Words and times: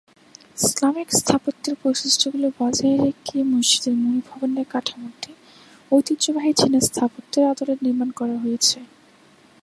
Islamic 0.57 1.09
স্থাপত্যের 1.11 1.75
বৈশিষ্ট্যগুলি 1.83 2.47
বজায় 2.59 2.97
রেখে, 3.05 3.37
মসজিদের 3.51 3.95
মূল 4.03 4.17
ভবনের 4.27 4.67
কাঠামোটি 4.73 5.31
ঐতিহ্যবাহী 5.91 6.51
চীনা 6.59 6.79
স্থাপত্যের 6.89 7.43
আদলে 7.51 7.73
নির্মাণ 7.83 8.09
করা 8.19 8.35
হয়েছে। 8.43 8.77